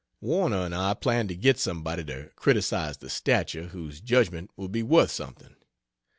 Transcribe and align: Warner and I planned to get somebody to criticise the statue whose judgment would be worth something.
Warner 0.19 0.63
and 0.65 0.73
I 0.73 0.95
planned 0.95 1.29
to 1.29 1.35
get 1.35 1.59
somebody 1.59 2.03
to 2.05 2.31
criticise 2.35 2.97
the 2.97 3.07
statue 3.07 3.67
whose 3.67 4.01
judgment 4.01 4.49
would 4.57 4.71
be 4.71 4.81
worth 4.81 5.11
something. 5.11 5.55